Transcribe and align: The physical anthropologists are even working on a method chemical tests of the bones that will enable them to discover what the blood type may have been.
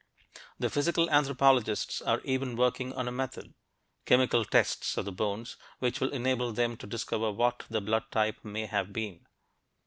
The 0.57 0.71
physical 0.71 1.11
anthropologists 1.11 2.01
are 2.01 2.21
even 2.23 2.55
working 2.55 2.91
on 2.93 3.07
a 3.07 3.11
method 3.11 3.53
chemical 4.07 4.43
tests 4.45 4.97
of 4.97 5.05
the 5.05 5.11
bones 5.11 5.57
that 5.79 6.01
will 6.01 6.09
enable 6.11 6.51
them 6.51 6.75
to 6.77 6.87
discover 6.87 7.31
what 7.31 7.65
the 7.69 7.81
blood 7.81 8.05
type 8.09 8.43
may 8.43 8.65
have 8.65 8.91
been. 8.93 9.27